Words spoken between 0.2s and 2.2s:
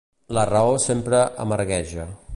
La raó sempre amargueja.